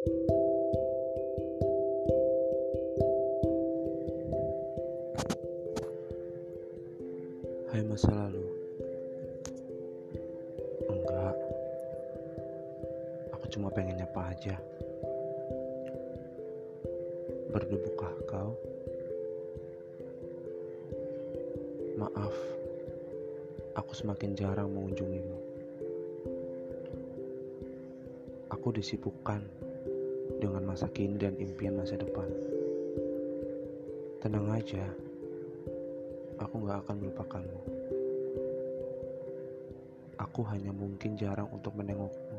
Hai 0.00 0.08
masa 7.84 8.08
lalu. 8.08 8.40
Enggak. 10.88 11.36
Aku 13.36 13.44
cuma 13.52 13.68
pengen 13.76 14.00
nyapa 14.00 14.32
aja. 14.32 14.56
Berdebukah 17.52 18.16
kau? 18.24 18.56
Maaf. 22.00 22.32
Aku 23.76 23.92
semakin 23.92 24.32
jarang 24.32 24.72
mengunjungimu. 24.72 25.36
Aku 28.48 28.72
disibukkan 28.72 29.44
dengan 30.40 30.64
masa 30.64 30.88
kini 30.88 31.20
dan 31.20 31.36
impian 31.36 31.76
masa 31.76 32.00
depan 32.00 32.26
Tenang 34.20 34.52
aja 34.52 34.84
aku 36.40 36.64
gak 36.64 36.80
akan 36.84 36.96
melupakanmu. 37.04 37.60
Aku 40.20 40.40
hanya 40.48 40.72
mungkin 40.72 41.16
jarang 41.16 41.48
untuk 41.52 41.72
menengokmu. 41.76 42.38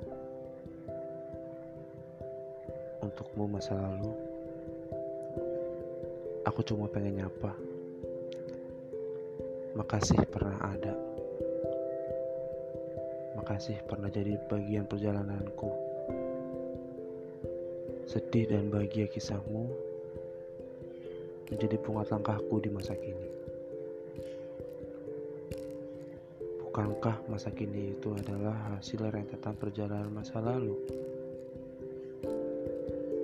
Untukmu 3.02 3.50
masa 3.50 3.74
lalu, 3.74 4.14
aku 6.46 6.62
cuma 6.62 6.86
pengen 6.86 7.26
nyapa. 7.26 7.54
Makasih 9.74 10.22
pernah 10.30 10.58
ada. 10.62 10.94
Makasih 13.42 13.82
pernah 13.90 14.14
jadi 14.14 14.38
bagian 14.46 14.86
perjalananku. 14.86 15.91
Sedih 18.12 18.44
dan 18.44 18.68
bahagia 18.68 19.08
kisahmu 19.08 19.72
menjadi 21.48 21.80
pungat 21.80 22.12
langkahku 22.12 22.60
di 22.60 22.68
masa 22.68 22.92
kini. 22.92 23.32
Bukankah 26.60 27.24
masa 27.32 27.56
kini 27.56 27.96
itu 27.96 28.12
adalah 28.12 28.76
hasil 28.76 29.08
rentetan 29.08 29.56
perjalanan 29.56 30.12
masa 30.12 30.44
lalu? 30.44 30.76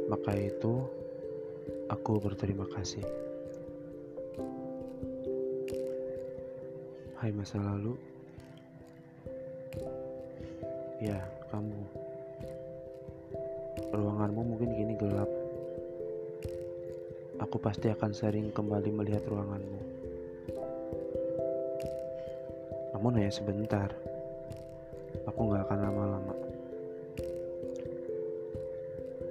Maka 0.07 0.31
itu, 0.39 0.79
aku 1.91 2.23
berterima 2.23 2.63
kasih. 2.71 3.03
Hai 7.19 7.35
masa 7.35 7.59
lalu, 7.59 7.91
ya 11.03 11.19
kamu. 11.51 12.06
Ruanganmu 13.93 14.41
mungkin 14.43 14.75
kini 14.75 14.93
gelap. 14.99 15.31
Aku 17.39 17.55
pasti 17.61 17.87
akan 17.87 18.11
sering 18.11 18.51
kembali 18.51 18.91
melihat 18.91 19.23
ruanganmu. 19.29 19.79
Namun 22.97 23.15
hanya 23.15 23.31
sebentar. 23.31 23.93
Aku 25.29 25.53
gak 25.53 25.69
akan 25.69 25.79
lama-lama. 25.79 26.35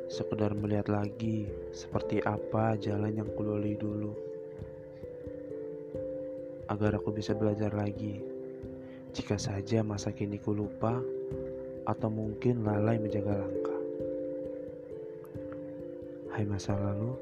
Sekedar 0.08 0.56
melihat 0.56 0.88
lagi 0.88 1.44
seperti 1.76 2.24
apa 2.24 2.80
jalan 2.80 3.20
yang 3.20 3.28
kulalui 3.36 3.76
dulu. 3.76 4.16
Agar 6.72 6.96
aku 6.96 7.12
bisa 7.12 7.36
belajar 7.36 7.76
lagi. 7.76 8.24
Jika 9.12 9.36
saja 9.36 9.84
masa 9.84 10.16
kini 10.16 10.40
ku 10.40 10.56
lupa 10.56 10.96
atau 11.84 12.08
mungkin 12.08 12.64
lalai 12.64 12.96
menjaga 12.96 13.44
langkah. 13.44 13.75
Hai 16.36 16.44
masa 16.44 16.76
lalu, 16.76 17.16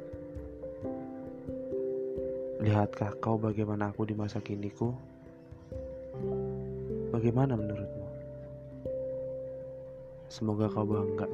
lihatkah 2.66 3.14
kau 3.22 3.38
bagaimana 3.38 3.94
aku 3.94 4.10
di 4.10 4.10
masa 4.10 4.42
kiniku? 4.42 4.90
Bagaimana 7.14 7.54
menurutmu? 7.54 8.10
Semoga 10.26 10.66
kau 10.66 10.82
bangga. 10.82 11.30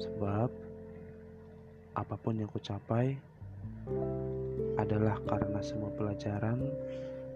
Sebab 0.00 0.48
apa 1.92 2.14
pun 2.16 2.40
yang 2.40 2.48
ku 2.48 2.56
capai 2.56 3.12
adalah 4.80 5.20
karena 5.28 5.60
semua 5.60 5.92
pelajaran 5.92 6.72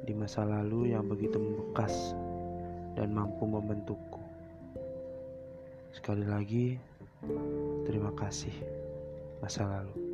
di 0.09 0.17
masa 0.17 0.49
lalu 0.49 0.97
yang 0.97 1.05
begitu 1.13 1.37
membekas 1.37 2.17
dan 2.97 3.13
mampu 3.13 3.45
membentukku. 3.45 4.25
Sekali 5.93 6.25
lagi, 6.25 6.81
terima 7.87 8.11
kasih 8.15 8.55
masa 9.43 9.67
lalu. 9.67 10.12